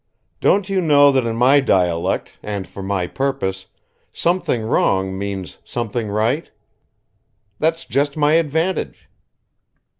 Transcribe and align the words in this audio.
"Don't 0.39 0.67
you 0.67 0.81
know 0.81 1.11
that 1.11 1.27
in 1.27 1.35
my 1.35 1.59
dialect 1.59 2.39
and 2.41 2.67
for 2.67 2.81
my 2.81 3.05
purpose 3.05 3.67
'something 4.11 4.63
wrong' 4.63 5.15
means 5.15 5.59
'something 5.63 6.09
right'? 6.09 6.49
That's 7.59 7.85
just 7.85 8.17
my 8.17 8.33
advantage. 8.33 9.07